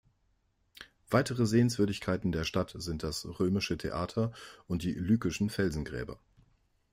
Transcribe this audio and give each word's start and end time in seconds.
Weitere 1.11 1.45
Sehenswürdigkeiten 1.45 2.31
der 2.31 2.43
Stadt 2.43 2.73
sind 2.75 3.03
das 3.03 3.23
römische 3.39 3.77
Theater 3.77 4.31
und 4.67 4.81
die 4.81 4.93
lykischen 4.93 5.51
Felsengräber. 5.51 6.17